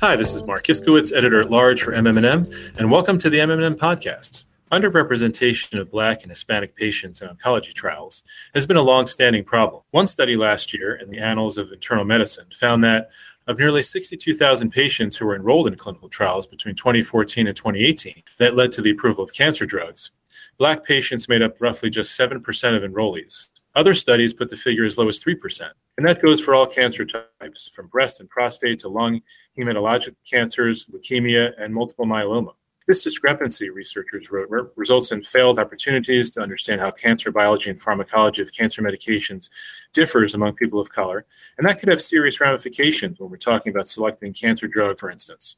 [0.00, 3.76] Hi, this is Marc Iskowitz, editor at large for MMM, and welcome to the MMM
[3.76, 4.42] podcast.
[4.72, 8.24] Underrepresentation of Black and Hispanic patients in oncology trials
[8.56, 9.82] has been a long-standing problem.
[9.92, 13.10] One study last year in the Annals of Internal Medicine found that
[13.46, 18.56] of nearly 62,000 patients who were enrolled in clinical trials between 2014 and 2018 that
[18.56, 20.10] led to the approval of cancer drugs,
[20.58, 22.36] Black patients made up roughly just 7%
[22.76, 23.46] of enrollees.
[23.76, 25.70] Other studies put the figure as low as 3%.
[25.98, 29.20] And that goes for all cancer types, from breast and prostate to lung,
[29.56, 32.54] hematologic cancers, leukemia, and multiple myeloma.
[32.86, 38.40] This discrepancy, researchers wrote, results in failed opportunities to understand how cancer biology and pharmacology
[38.40, 39.50] of cancer medications
[39.92, 41.26] differs among people of color,
[41.58, 45.56] and that could have serious ramifications when we're talking about selecting cancer drug, for instance.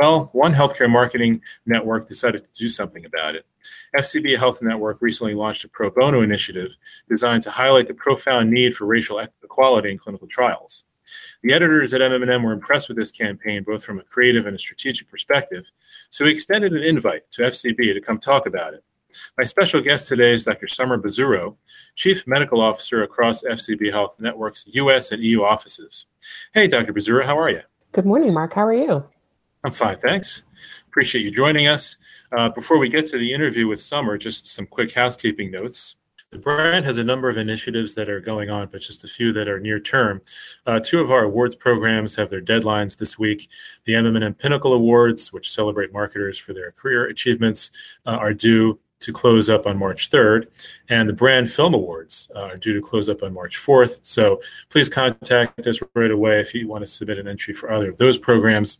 [0.00, 3.46] Well, one healthcare marketing network decided to do something about it.
[3.96, 6.76] FCB Health Network recently launched a pro bono initiative
[7.08, 10.84] designed to highlight the profound need for racial equality in clinical trials.
[11.42, 14.58] The editors at MMM were impressed with this campaign, both from a creative and a
[14.58, 15.70] strategic perspective,
[16.10, 18.84] so we extended an invite to FCB to come talk about it.
[19.38, 20.68] My special guest today is Dr.
[20.68, 21.56] Sommer Bazuro,
[21.94, 26.06] Chief Medical Officer across FCB Health Network's US and EU offices.
[26.52, 26.92] Hey, Dr.
[26.92, 27.62] Bazuro, how are you?
[27.92, 28.52] Good morning, Marc.
[28.52, 29.08] How are you?
[29.64, 30.44] I'm fine, thanks.
[30.86, 31.96] Appreciate you joining us.
[32.30, 35.96] Uh, before we get to the interview with Sommer, just some quick housekeeping notes.
[36.30, 39.32] The brand has a number of initiatives that are going on, but just a few
[39.32, 40.20] that are near term.
[40.66, 43.48] Uh, two of our awards programs have their deadlines this week.
[43.84, 47.70] The MMM Pinnacle Awards, which celebrate marketers for their career achievements,
[48.04, 50.48] uh, are due to close up on March 3rd,
[50.88, 53.98] and the Brand Film Awards uh, are due to close up on March 4th.
[54.02, 57.90] So please contact us right away if you want to submit an entry for either
[57.90, 58.78] of those programs.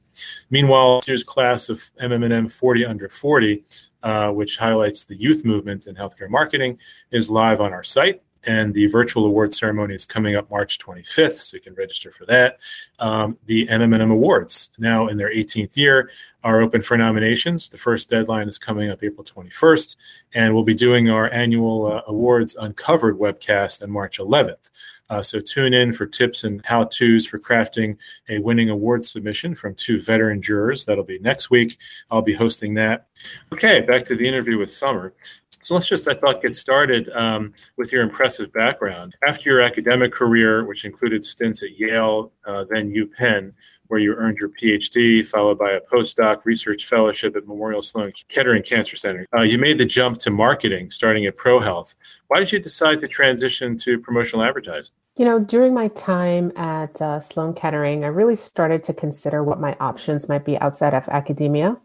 [0.51, 3.65] Meanwhile, here's class of MMM 40 under 40,
[4.03, 6.79] uh, which highlights the youth movement in healthcare marketing,
[7.11, 11.39] is live on our site and the virtual award ceremony is coming up March 25th,
[11.39, 12.59] so you can register for that.
[12.99, 16.11] Um, the MMM Awards, now in their 18th year,
[16.45, 17.69] are open for nominations.
[17.69, 19.97] The first deadline is coming up April 21st,
[20.35, 24.71] and we'll be doing our annual uh, Awards Uncovered webcast on March 11th.
[25.11, 27.97] Uh, so tune in for tips and how to's for crafting
[28.29, 30.85] a winning award submission from two veteran jurors.
[30.85, 31.79] That'll be next week.
[32.11, 33.07] I'll be hosting that.
[33.53, 35.15] Okay, back to the interview with Sommer.
[35.63, 39.17] So let's just, I thought, get started um, with your impressive background.
[39.27, 43.53] After your academic career, which included stints at Yale, uh, then UPenn,
[43.89, 48.63] where you earned your PhD, followed by a postdoc research fellowship at Memorial Sloan Kettering
[48.63, 49.27] Cancer Center.
[49.37, 51.95] Uh, you made the jump to marketing, starting at ProHealth.
[52.29, 54.93] Why did you decide to transition to promotional advertising?
[55.17, 59.59] You know, during my time at uh, Sloan Kettering, I really started to consider what
[59.59, 61.77] my options might be outside of academia.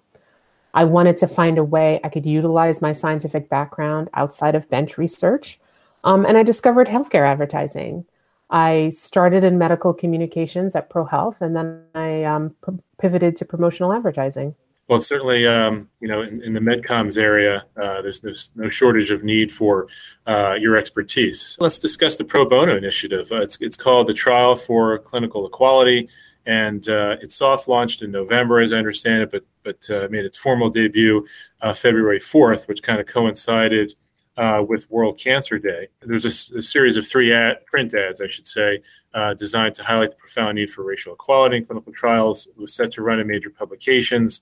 [0.74, 4.98] I wanted to find a way I could utilize my scientific background outside of bench
[4.98, 5.60] research.
[6.04, 8.06] Um, and I discovered healthcare advertising.
[8.50, 13.94] I started in medical communications at ProHealth, and then I um, p- pivoted to promotional
[13.94, 14.56] advertising.
[14.90, 19.12] Well, certainly, um, you know, in, in, the medcoms area, uh, there's, there's, no shortage
[19.12, 19.88] of need for
[20.28, 21.58] uh, your expertise.
[21.60, 23.32] Let's discuss the pro bono initiative.
[23.32, 26.10] Uh, it's, it's called the Trial for Clinical Equality
[26.46, 30.26] and uh, it soft launched in November, as I understand it, but but uh, made
[30.26, 31.26] its formal debut
[31.62, 33.94] uh, February 4th, which kind of coincided
[34.36, 35.88] uh, with World Cancer Day.
[36.02, 38.82] There's a, a series of three ad, print ads, I should say,
[39.14, 42.48] uh, designed to highlight the profound need for racial equality in clinical trials.
[42.48, 44.42] It was set to run in major publications.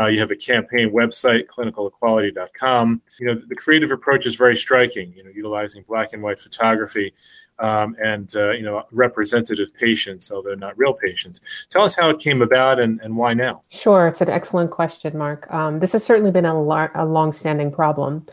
[0.00, 3.02] Uh, you have a campaign website, clinicalequality.com.
[3.20, 7.12] You know, the creative approach is very striking, you know, utilizing black and white photography
[7.58, 11.40] um, and uh, you know representative patients, although not real patients.
[11.70, 13.62] Tell us how it came about and, and why now.
[13.70, 15.50] Sure, it's an excellent question, Marc.
[15.52, 18.26] Um, this has certainly been a, lar- a long-standing problem.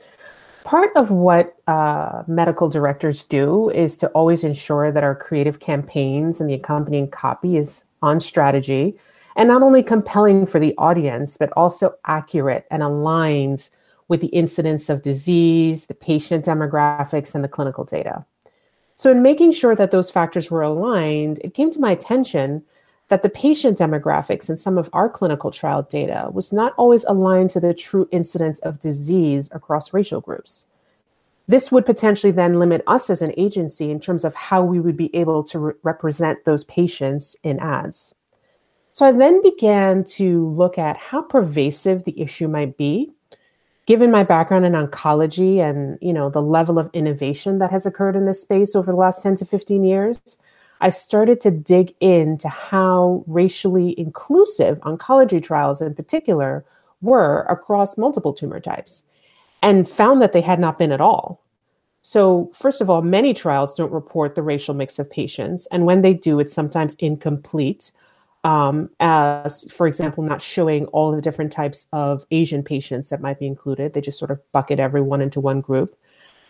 [0.63, 6.41] Part of what uh, medical directors do is to always ensure that our creative campaigns
[6.41, 8.97] and the accompanying copy is on strategy
[9.39, 13.69] and not only compelling for the audience, but also accurate and aligns
[14.09, 18.25] with the incidence of disease, the patient demographics, and the clinical data.
[18.95, 22.63] So, in making sure that those factors were aligned, it came to my attention
[23.07, 27.51] that the patient demographics in some of our clinical trial data was not always aligned
[27.51, 30.67] to the true incidence of disease across racial groups.
[31.47, 34.97] This would potentially then limit us as an agency in terms of how we would
[34.97, 38.15] be able to re- represent those patients in ads.
[38.99, 43.09] So I then began to look at how pervasive the issue might be
[43.85, 48.17] given my background in oncology and you know the level of innovation that has occurred
[48.17, 50.19] in this space over the last 10 to 15 years
[50.81, 56.65] i started to dig into how racially inclusive oncology trials in particular
[57.01, 59.03] were across multiple tumor types
[59.61, 61.41] and found that they had not been at all
[62.01, 65.67] So, first of all, many trials don't report the racial mix of patients.
[65.71, 67.91] And when they do, it's sometimes incomplete,
[68.43, 73.39] um, as, for example, not showing all the different types of Asian patients that might
[73.39, 73.93] be included.
[73.93, 75.95] They just sort of bucket everyone into one group.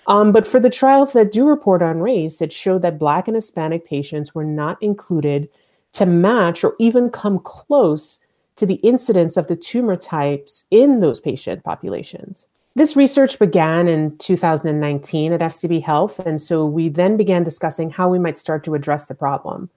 [0.07, 3.36] Um, but for the trials that do report on race, it showed that Black and
[3.36, 5.50] Hispanic patients were not included
[5.94, 8.19] to match or even come close
[8.56, 12.47] to the incidence of the tumor types in those patient populations.
[12.75, 18.09] This research began in 2019 at FCB Health, and so we then began discussing how
[18.09, 19.69] we might start to address the problem.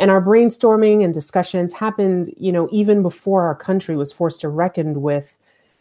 [0.00, 4.48] And our brainstorming and discussions happened, you know, even before our country was forced to
[4.48, 5.36] reckon with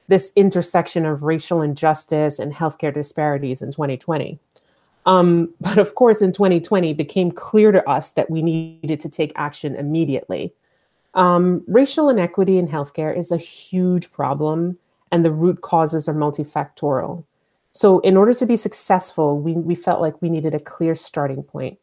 [0.09, 4.37] this intersection of racial injustice and healthcare disparities in 2020.
[5.05, 9.09] Um, but of course, in 2020, it became clear to us that we needed to
[9.09, 10.53] take action immediately.
[11.13, 14.77] Um, racial inequity in healthcare is a huge problem,
[15.13, 17.23] and the root causes are multifactorial.
[17.71, 21.41] So, in order to be successful, we, we felt like we needed a clear starting
[21.41, 21.79] point.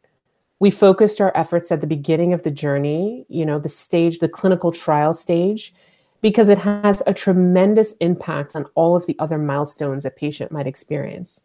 [0.59, 4.29] We focused our efforts at the beginning of the journey, you know, the stage, the
[4.29, 5.73] clinical trial stage,
[6.21, 10.65] because it has a tremendous impact on all of the other milestones a patient might
[10.65, 11.43] experience.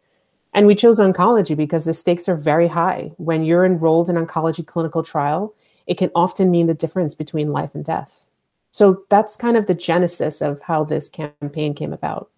[0.53, 3.11] And we chose oncology because the stakes are very high.
[3.17, 5.53] When you're enrolled in oncology clinical trial,
[5.87, 8.25] it can often mean the difference between life and death.
[8.71, 12.29] So that's kind of the genesis of how this campaign came about.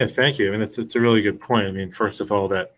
[0.00, 0.48] Yeah, thank you.
[0.48, 1.66] I mean, it's, it's a really good point.
[1.66, 2.72] I mean, first of all, that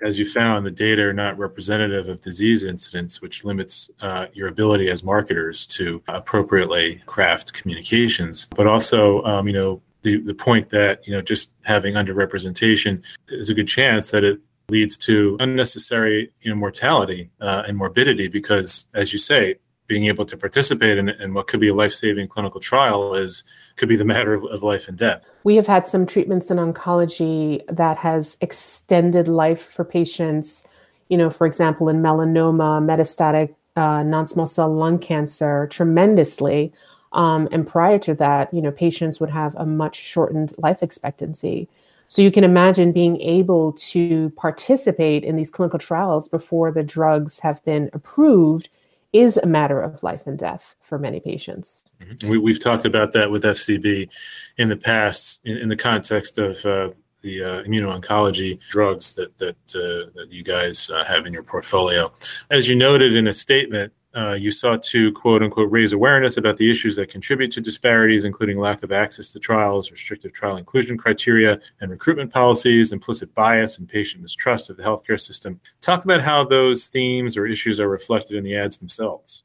[0.00, 4.48] as you found, the data are not representative of disease incidence, which limits uh, your
[4.48, 8.46] ability as marketers to appropriately craft communications.
[8.56, 13.50] But also, um, you know, the, the point that, you know, just having underrepresentation is
[13.50, 14.40] a good chance that it
[14.70, 20.24] leads to unnecessary you know, mortality uh, and morbidity because, as you say, being able
[20.24, 23.44] to participate in, in what could be a life-saving clinical trial is
[23.76, 25.26] could be the matter of, of, life and death.
[25.44, 30.66] We have had some treatments in oncology that has extended life for patients.
[31.08, 36.72] You know, for example, in melanoma, metastatic uh, non-small cell lung cancer, tremendously.
[37.12, 41.68] Um, and prior to that, you know, patients would have a much shortened life expectancy.
[42.06, 47.40] So you can imagine being able to participate in these clinical trials before the drugs
[47.40, 48.68] have been approved
[49.14, 51.84] is a matter of life and death for many patients.
[52.02, 52.40] Mm-hmm.
[52.40, 54.10] We, have talked about that with FCB
[54.58, 56.90] in the past in, in the context of uh,
[57.22, 62.12] the uh, immuno-oncology drugs that that uh, that you guys uh, have in your portfolio.
[62.50, 66.56] As you noted in a statement, uh, you sought to quote unquote raise awareness about
[66.56, 70.96] the issues that contribute to disparities, including lack of access to trials, restrictive trial inclusion
[70.96, 75.60] criteria and recruitment policies, implicit bias, and patient mistrust of the healthcare system.
[75.80, 79.42] Talk about how those themes or issues are reflected in the ads themselves.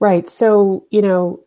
[0.00, 0.28] Right.
[0.28, 1.44] So, you know,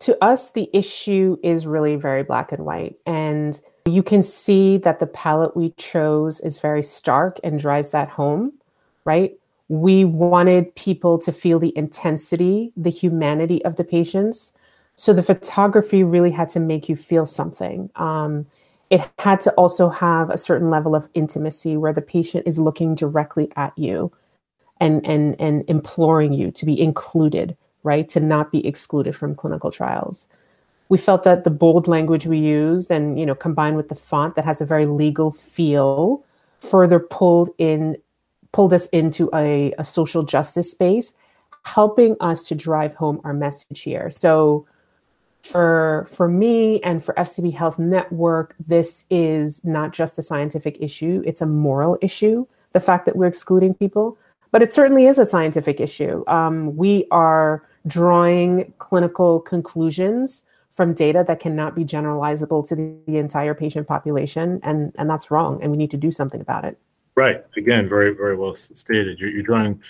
[0.00, 2.96] to us, the issue is really very black and white.
[3.06, 8.08] And you can see that the palette we chose is very stark and drives that
[8.08, 8.52] home,
[9.04, 9.38] right?
[9.68, 14.52] We wanted people to feel the intensity, the humanity of the patients.
[14.96, 17.90] So the photography really had to make you feel something.
[17.96, 18.46] Um,
[18.90, 22.94] it had to also have a certain level of intimacy where the patient is looking
[22.94, 24.12] directly at you
[24.80, 28.08] and and and imploring you to be included, right?
[28.10, 30.28] To not be excluded from clinical trials.
[30.90, 34.34] We felt that the bold language we used and you know combined with the font
[34.34, 36.22] that has a very legal feel
[36.60, 37.96] further pulled in
[38.54, 41.12] pulled us into a, a social justice space,
[41.64, 44.10] helping us to drive home our message here.
[44.12, 44.64] So
[45.42, 51.20] for for me and for FCB Health Network, this is not just a scientific issue,
[51.26, 54.16] it's a moral issue, the fact that we're excluding people.
[54.52, 56.22] But it certainly is a scientific issue.
[56.28, 63.18] Um, we are drawing clinical conclusions from data that cannot be generalizable to the, the
[63.18, 66.78] entire patient population, and, and that's wrong, and we need to do something about it.
[67.16, 67.44] Right.
[67.56, 69.20] Again, very, very well stated.
[69.20, 69.80] You're, you're drawing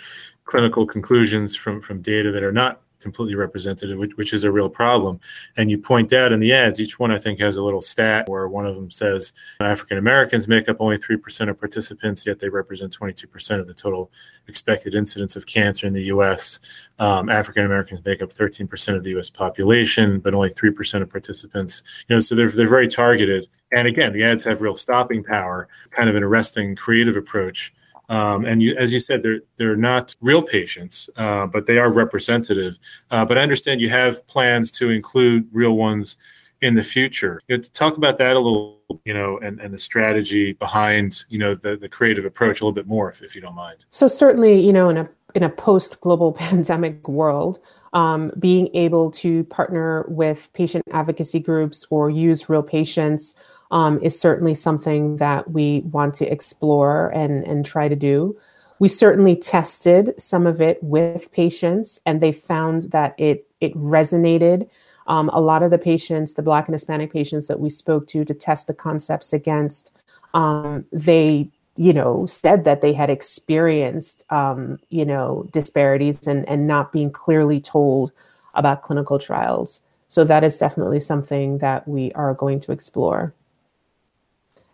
[0.45, 4.69] clinical conclusions from, from data that are not completely represented, which, which is a real
[4.69, 5.21] problem.
[5.57, 8.29] And you point out in the ads, each one I think has a little stat
[8.29, 12.49] where one of them says African Americans make up only 3% of participants, yet they
[12.49, 14.11] represent 22% of the total
[14.49, 16.59] expected incidence of cancer in the US.
[16.99, 21.83] Um, African Americans make up 13% of the US population, but only 3% of participants.
[22.09, 23.47] You know, so they're, they're very targeted.
[23.71, 27.73] And again, the ads have real stopping power, kind of an arresting creative approach
[28.09, 31.91] um, and you, as you said, they're they're not real patients, uh, but they are
[31.91, 32.79] representative.
[33.11, 36.17] Uh, but I understand you have plans to include real ones
[36.61, 37.41] in the future.
[37.49, 41.39] You know, talk about that a little, you know, and, and the strategy behind, you
[41.39, 43.85] know, the, the creative approach a little bit more, if, if you don't mind.
[43.91, 47.59] So certainly, you know, in a in a post global pandemic world,
[47.93, 53.35] um, being able to partner with patient advocacy groups or use real patients
[53.75, 58.39] um, is certainly something that we want to explore and, and try to do.
[58.79, 64.69] We certainly tested some of it with patients, and they found that it it resonated.
[65.09, 68.25] Um, a lot of the patients, the Black and Hispanic patients that we spoke to
[68.25, 69.93] to test the concepts against,
[70.35, 76.69] um, they you know said that they had experienced um, you know disparities and and
[76.69, 78.13] not being clearly told
[78.55, 79.81] about clinical trials.
[80.07, 83.35] So that is definitely something that we are going to explore.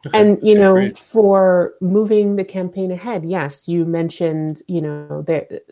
[0.07, 0.19] Okay.
[0.19, 0.99] And you know, great.
[0.99, 5.63] for moving the campaign ahead, yes, you mentioned you know the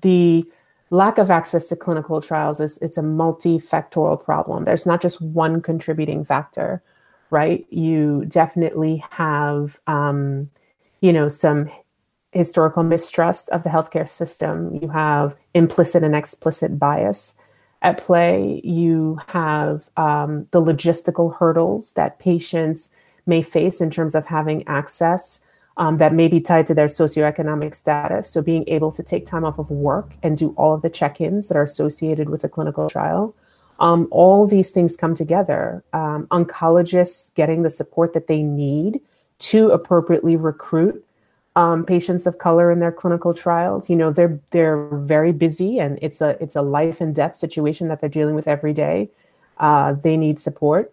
[0.00, 0.44] the
[0.90, 4.64] lack of access to clinical trials is it's a multifactorial problem.
[4.64, 6.82] There's not just one contributing factor,
[7.30, 7.66] right?
[7.70, 10.50] You definitely have um,
[11.00, 11.70] you know some
[12.32, 14.78] historical mistrust of the healthcare system.
[14.80, 17.34] You have implicit and explicit bias
[17.82, 18.62] at play.
[18.64, 22.88] You have um, the logistical hurdles that patients
[23.26, 25.40] may face in terms of having access
[25.76, 28.30] um, that may be tied to their socioeconomic status.
[28.30, 31.20] So, being able to take time off of work and do all of the check
[31.20, 33.34] ins that are associated with a clinical trial.
[33.78, 35.84] Um, all these things come together.
[35.92, 39.00] Um, oncologists getting the support that they need
[39.38, 41.04] to appropriately recruit
[41.56, 43.90] um, patients of color in their clinical trials.
[43.90, 47.88] You know, they're they're very busy, and it's a it's a life and death situation
[47.88, 49.10] that they're dealing with every day.
[49.58, 50.92] Uh, they need support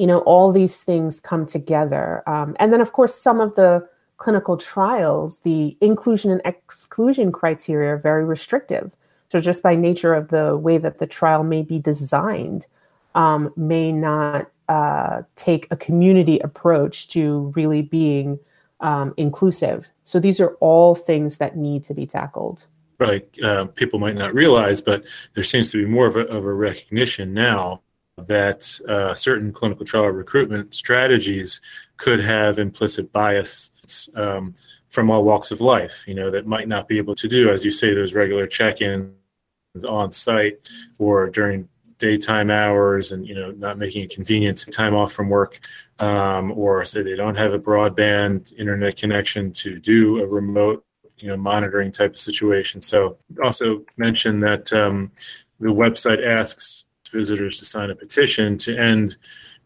[0.00, 2.26] you know, all these things come together.
[2.26, 7.92] Um, and then, of course, some of the clinical trials, the inclusion and exclusion criteria
[7.92, 8.96] are very restrictive.
[9.28, 12.66] So, just by nature of the way that the trial may be designed,
[13.14, 18.38] um, may not uh, take a community approach to really being
[18.80, 19.86] um, inclusive.
[20.04, 22.66] So, these are all things that need to be tackled.
[22.98, 23.28] Right.
[23.42, 25.04] Uh, people might not realize, but
[25.34, 27.82] there seems to be more of a, of a recognition now
[28.26, 31.60] that uh, certain clinical trial recruitment strategies
[31.96, 33.70] could have implicit bias
[34.14, 34.54] um,
[34.88, 37.64] from all walks of life, you know, that might not be able to do, as
[37.64, 39.12] you say, those regular check-ins
[39.86, 45.12] on site or during daytime hours and, you know, not making it convenient time off
[45.12, 45.60] from work
[45.98, 50.84] um, or say they don't have a broadband internet connection to do a remote,
[51.18, 52.80] you know, monitoring type of situation.
[52.82, 55.12] So also mention that um,
[55.60, 59.16] the website asks visitors to sign a petition to end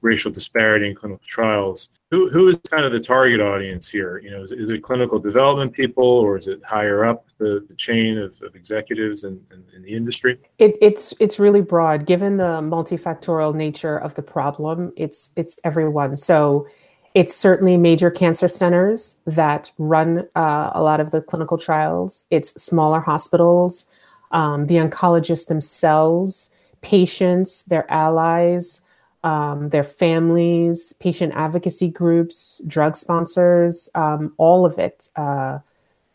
[0.05, 1.89] racial disparity in clinical trials.
[2.11, 4.19] Who, who is kind of the target audience here?
[4.19, 7.75] You know, is, is it clinical development people or is it higher up the, the
[7.75, 10.39] chain of, of executives in, in, in, the industry?
[10.59, 12.07] It, it's it's really broad.
[12.07, 16.17] Given the multifactorial nature of the problem, it's it's everyone.
[16.19, 16.69] So
[17.15, 22.27] it's certainly major cancer centers that run uh, a lot of the clinical trials.
[22.31, 23.87] It's smaller hospitals,
[24.33, 26.51] um, the oncologists themselves
[26.85, 28.83] patients, their allies,
[29.25, 35.09] um, their families, patient advocacy groups, drug sponsors, um, all of it.
[35.17, 35.59] Uh,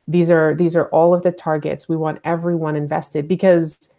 [0.08, 1.90] these are these are all of the targets.
[1.90, 3.92] We want everyone invested because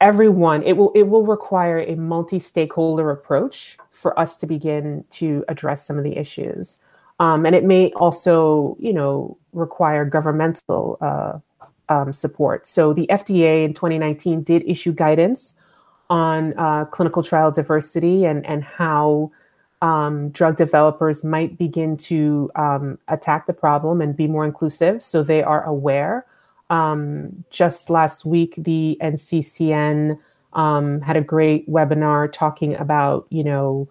[0.00, 5.86] everyone it will it will require a multi-stakeholder approach for us to begin to address
[5.86, 6.80] some of the issues.
[7.20, 11.38] Um, and it may also, you know, require governmental uh,
[11.88, 12.66] um, support.
[12.66, 15.54] So the FDA in 2019 did issue guidance
[16.12, 19.32] on uh, clinical trial diversity and, and how
[19.80, 25.22] um, drug developers might begin to um, attack the problem and be more inclusive so
[25.22, 26.26] they are aware.
[26.68, 30.18] Um, just last week, the NCCN
[30.52, 33.88] um, had a great webinar talking about, you know,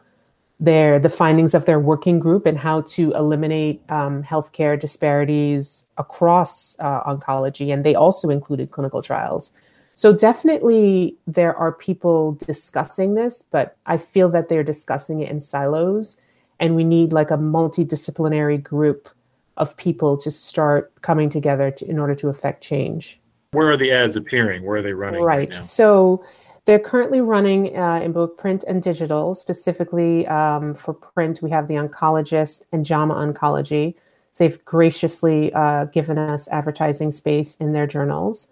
[0.59, 6.77] their the findings of their working group and how to eliminate um, healthcare disparities across
[6.79, 9.51] uh, oncology, and they also included clinical trials.
[9.93, 15.39] So definitely there are people discussing this, but I feel that they're discussing it in
[15.39, 16.17] silos
[16.59, 19.09] and we need like a multidisciplinary group
[19.57, 23.19] of people to start coming together to, in order to affect change.
[23.51, 24.63] Where are the ads appearing?
[24.63, 25.21] Where are they running?
[25.21, 25.53] Right.
[25.53, 26.23] right so
[26.65, 29.35] they're currently running uh, in both print and digital.
[29.35, 33.95] Specifically um, for print, we have the Oncologist and JAMA Oncology.
[34.37, 38.47] they've graciously uh, given us advertising space in their journals.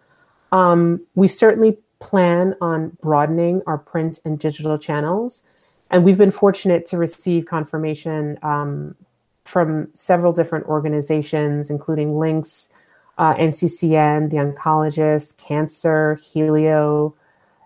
[0.51, 5.43] Um, we certainly plan on broadening our print and digital channels.
[5.91, 8.95] And we've been fortunate to receive confirmation um,
[9.43, 12.69] from several different organizations, including Links,
[13.17, 17.13] uh, NCCN, The Oncologist, Cancer, Healio,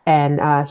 [0.06, 0.66] and uh,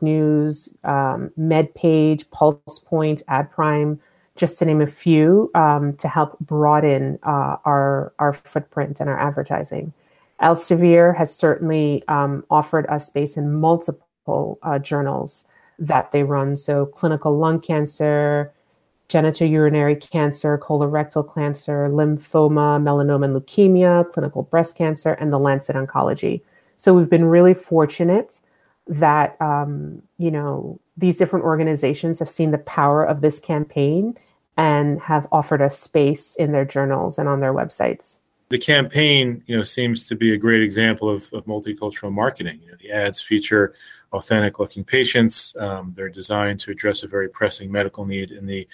[0.00, 3.98] News, um, MedPage, PulsePoint, AdPrime,
[4.36, 9.18] just to name a few, um, to help broaden uh, our, our footprint and our
[9.18, 9.92] advertising.
[10.42, 15.44] Elsevier has certainly um, offered us space in multiple uh, journals
[15.78, 16.56] that they run.
[16.56, 18.52] So, clinical lung cancer,
[19.08, 26.42] genitourinary cancer, colorectal cancer, lymphoma, melanoma and leukemia, clinical breast cancer, and the Lancet Oncology.
[26.76, 28.40] So we've been really fortunate
[28.86, 34.16] that um, you know these different organizations have seen the power of this campaign
[34.56, 38.20] and have offered us space in their journals and on their websites.
[38.50, 42.60] The campaign, you know, seems to be a great example of, of multicultural marketing.
[42.62, 43.74] You know, the ads feature
[44.12, 45.54] authentic-looking patients.
[45.58, 48.66] Um, they're designed to address a very pressing medical need in the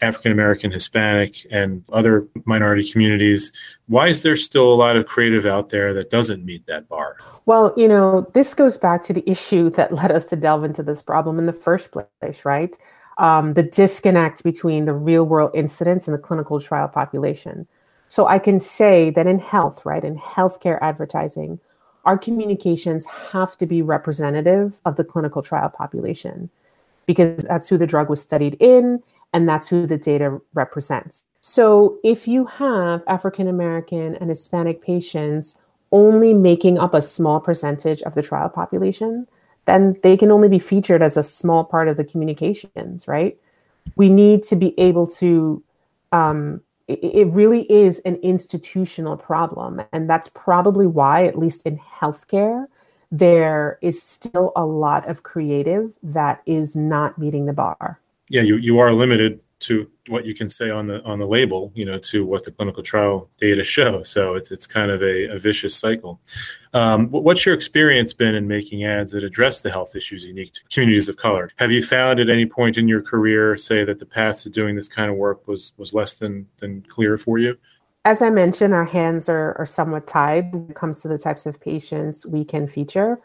[0.00, 3.52] African American, Hispanic, and other minority communities.
[3.86, 7.16] Why is there still a lot of creative out there that doesn't meet that bar?
[7.46, 10.82] Well, you know, this goes back to the issue that led us to delve into
[10.82, 12.78] this problem in the first place, right?
[13.18, 17.66] Um, the disconnect between the real world incidents and the clinical trial population.
[18.08, 21.60] So I can say that in health, right, in healthcare advertising,
[22.04, 26.48] our communications have to be representative of the clinical trial population
[27.06, 31.24] because that's who the drug was studied in and that's who the data represents.
[31.40, 35.56] So if you have African American and Hispanic patients
[35.92, 39.26] only making up a small percentage of the trial population,
[39.66, 43.38] then they can only be featured as a small part of the communications, right?
[43.96, 45.62] We need to be able to,
[46.12, 49.82] um, it, really is an institutional problem.
[49.92, 52.66] And that's probably why, at least in healthcare,
[53.10, 58.56] there is still a lot of creative that is not meeting the bar yeah, you,
[58.56, 61.98] you are limited to what you can say on the on the label, you know,
[61.98, 64.02] to what the clinical trial data show.
[64.02, 66.20] So it's it's kind of a, a vicious cycle.
[66.74, 70.60] Um, what's your experience been in making ads that address the health issues unique to
[70.70, 71.50] communities of color?
[71.56, 74.76] Have you found at any point in your career, say, that the path to doing
[74.76, 77.56] this kind of work was was less than than clear for you?
[78.04, 81.46] As I mentioned, our hands are, are somewhat tied when it comes to the types
[81.46, 83.20] of patients we can feature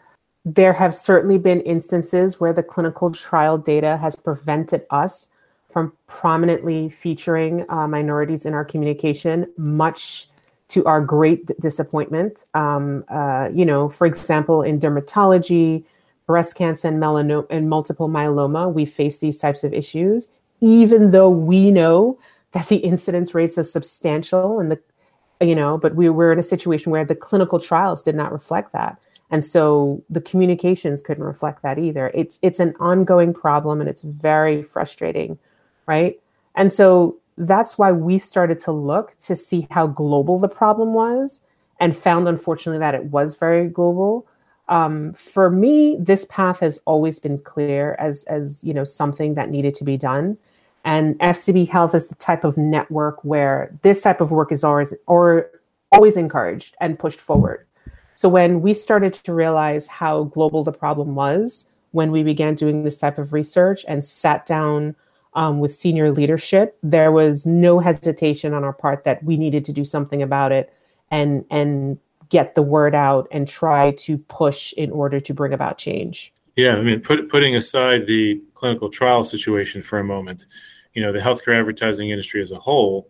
[0.45, 5.29] there have certainly been instances where the clinical trial data has prevented us
[5.73, 10.29] from prominently featuring uh, minorities in our communication, much
[10.69, 12.45] to our great disappointment.
[12.53, 15.83] Um, uh, you know, for example, in dermatology,
[16.27, 20.29] breast cancer, and melanoma, and multiple myeloma, we face these types of issues,
[20.61, 22.17] even though we know
[22.51, 24.79] that the incidence rates are substantial and the,
[25.41, 28.71] you know, but we were in a situation where the clinical trials did not reflect
[28.71, 28.99] that
[29.33, 34.03] and so the communications couldn't reflect that either it's it's an ongoing problem and it's
[34.03, 35.39] very frustrating
[35.85, 36.19] right?
[36.55, 41.41] And so that's why we started to look to see how global the problem was
[41.79, 44.27] and found unfortunately that it was very global.
[44.69, 49.49] Um, for me this path has always been clear as as you know something that
[49.49, 50.37] needed to be done.
[50.85, 54.93] And fcb health is the type of network where this type of work is always
[55.07, 55.49] or
[55.91, 57.65] always encouraged and pushed forward.
[58.15, 62.83] So when we started to realize how global the problem was, when we began doing
[62.83, 64.95] this type of research and sat down
[65.35, 69.73] um, with senior leadership, there was no hesitation on our part that we needed to
[69.73, 70.73] do something about it
[71.11, 71.97] and and
[72.29, 76.33] get the word out and try to push in order to bring about change.
[76.55, 80.47] Yeah, I mean, put, putting aside the clinical trial situation for a moment,
[80.93, 83.09] you know, the healthcare advertising industry as a whole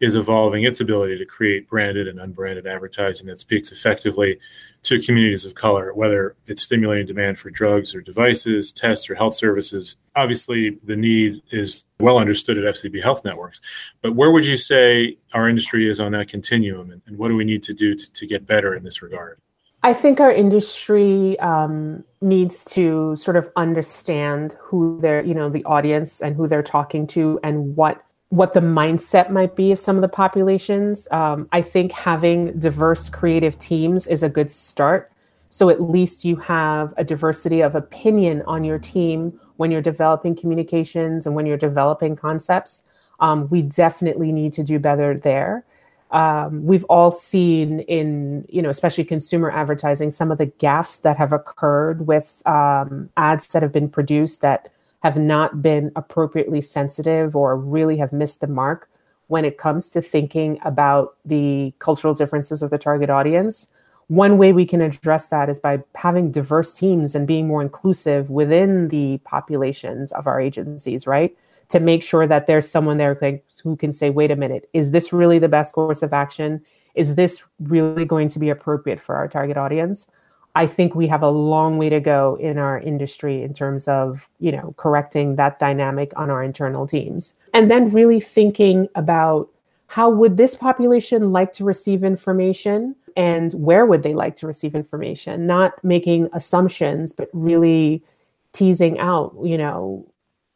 [0.00, 4.38] is evolving its ability to create branded and unbranded advertising that speaks effectively
[4.84, 9.34] to communities of color, whether it's stimulating demand for drugs or devices, tests, or health
[9.34, 9.96] services.
[10.14, 13.60] Obviously, the need is well understood at FCB Health Networks.
[14.02, 17.36] But where would you say our industry is on that continuum, and, and what do
[17.36, 19.40] we need to do to, to get better in this regard?
[19.82, 25.64] I think our industry um, needs to sort of understand who they're, you know, the
[25.64, 29.96] audience and who they're talking to and what what the mindset might be of some
[29.96, 31.08] of the populations.
[31.10, 35.10] Um, I think having diverse creative teams is a good start.
[35.48, 40.36] So at least you have a diversity of opinion on your team when you're developing
[40.36, 42.84] communications and when you're developing concepts.
[43.20, 45.64] Um, we definitely need to do better there.
[46.10, 51.16] Um, we've all seen in, you know, especially consumer advertising, some of the gaffes that
[51.16, 54.70] have occurred with um, ads that have been produced that
[55.02, 58.88] have not been appropriately sensitive or really have missed the mark
[59.28, 63.68] when it comes to thinking about the cultural differences of the target audience.
[64.08, 68.30] One way we can address that is by having diverse teams and being more inclusive
[68.30, 71.36] within the populations of our agencies, right?
[71.68, 75.12] To make sure that there's someone there who can say, wait a minute, is this
[75.12, 76.64] really the best course of action?
[76.94, 80.08] Is this really going to be appropriate for our target audience?
[80.58, 84.28] I think we have a long way to go in our industry in terms of,
[84.40, 87.36] you know, correcting that dynamic on our internal teams.
[87.54, 89.48] And then really thinking about
[89.86, 94.74] how would this population like to receive information and where would they like to receive
[94.74, 95.46] information?
[95.46, 98.02] Not making assumptions, but really
[98.52, 100.04] teasing out, you know,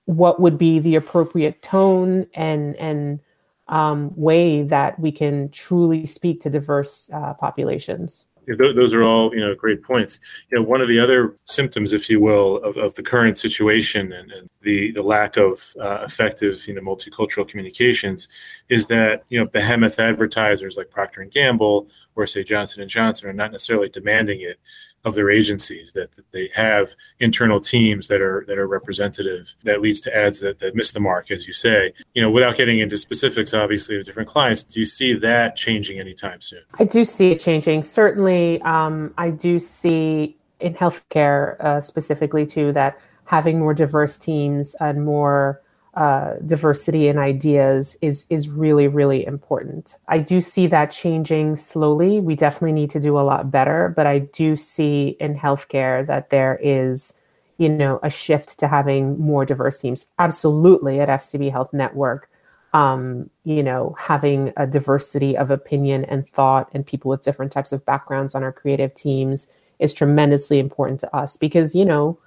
[0.07, 3.21] what would be the appropriate tone and and
[3.69, 9.41] um, way that we can truly speak to diverse uh, populations those are all you
[9.41, 10.19] know great points.
[10.51, 14.13] You know one of the other symptoms if you will of, of the current situation
[14.13, 18.29] and, and the, the lack of uh, effective you know multicultural communications
[18.73, 23.29] is that you know behemoth advertisers like procter and gamble or say johnson and johnson
[23.29, 24.59] are not necessarily demanding it
[25.05, 29.83] of their agencies that, that, they have internal teams that are that are representative that
[29.83, 31.93] leads to ads that, that miss the mark as you say.
[32.15, 35.99] You know without getting into specifics obviously of different clients do you see that changing
[35.99, 36.63] anytime soon?
[36.79, 37.83] I do see it changing.
[37.83, 44.77] Certainly um, i do see in healthcare uh, specifically too that having more diverse teams
[44.81, 45.61] and more
[45.95, 49.99] uh, diversity in ideas is is really really important.
[50.09, 52.19] I do see that changing slowly.
[52.19, 56.31] We definitely need to do a lot better, but I do see in healthcare that
[56.31, 57.15] there is,
[57.59, 60.07] you know, a shift to having more diverse teams.
[60.19, 62.31] Absolutely, at FCB Health Network,
[62.73, 67.71] um, you know, having a diversity of opinion and thought and people with different types
[67.71, 69.47] of backgrounds on our creative teams
[69.79, 72.19] is tremendously important to us because you know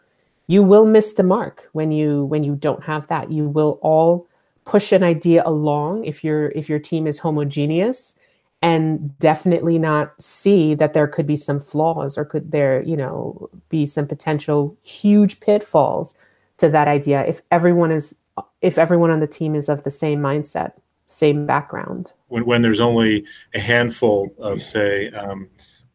[0.47, 3.31] you will miss the mark when you when you don't have that.
[3.31, 4.27] You will all
[4.65, 8.15] push an idea along if your if your team is homogeneous
[8.61, 13.49] and definitely not see that there could be some flaws or could there you know
[13.69, 16.15] be some potential huge pitfalls
[16.57, 18.17] to that idea if everyone is
[18.61, 20.73] if everyone on the team is of the same mindset
[21.07, 22.13] same background.
[22.27, 25.49] When, when there's only a handful of say um,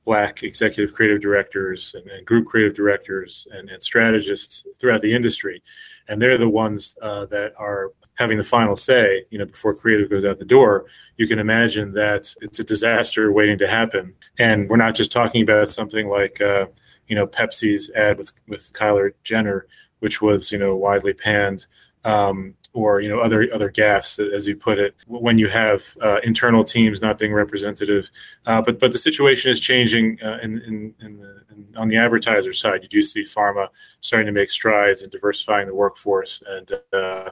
[0.04, 5.62] black executive creative directors and, and group creative directors and, and, strategists throughout the industry.
[6.08, 10.10] And they're the ones uh, that are having the final say you know before creative
[10.10, 10.86] goes out the door.
[11.16, 14.14] You can imagine that it's a disaster waiting to happen.
[14.38, 16.66] And we're not just talking about something like uh,
[17.06, 19.66] you know pepsi's ad with with kylie jenner
[20.00, 21.66] which was you know widely panned.
[22.04, 26.20] Um, or you know other other gaffes as you put it when you have uh,
[26.22, 28.10] internal teams not being representative.
[28.46, 31.96] Uh, but but the situation is changing uh, in, in, in, the, in, on the
[31.96, 32.82] advertiser side.
[32.82, 33.68] You do see pharma
[34.00, 37.30] starting to make strides in diversifying the workforce and uh,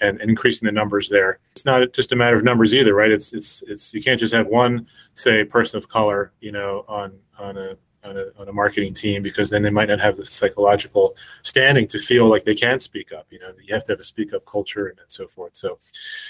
[0.00, 1.38] and, increasing the numbers there.
[1.52, 3.10] It's not just a matter of numbers either right?
[3.10, 7.12] It's it's it's you can't just have one say person of color you know on
[7.38, 10.24] on a on a, on a marketing team because then they might not have the
[10.24, 13.26] psychological standing to feel like they can speak up.
[13.30, 15.54] You know, you have to have a speak up culture and, so forth.
[15.54, 15.78] So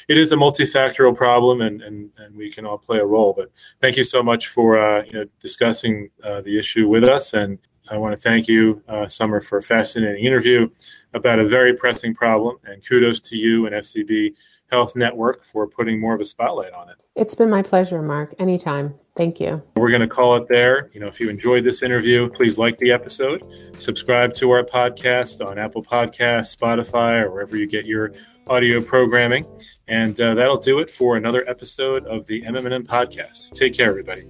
[0.09, 3.33] it is a multifactorial problem and, and, and we can all play a role.
[3.33, 7.35] But thank you so much for, uh, you know, discussing uh, the issue with us.
[7.35, 7.59] And
[7.91, 10.69] I want to thank you, uh, Sommer, for a fascinating interview
[11.15, 12.57] about a very pressing problem.
[12.65, 14.35] And kudos to you and FCB
[14.73, 16.97] Health Network for putting more of a spotlight on it.
[17.15, 18.35] It's been my pleasure, Marc.
[18.39, 18.95] Anytime.
[19.15, 19.63] Thank you.
[19.77, 20.91] We're going to call it there.
[20.95, 25.47] You know, if you enjoyed this interview, please like the episode, subscribe to our podcast
[25.47, 28.15] on Apple Podcasts, Spotify, or wherever you get your
[28.49, 29.45] audio programming.
[29.89, 33.51] And uh, that'll do it for another episode of the MMM podcast.
[33.51, 34.23] Take care, everybody.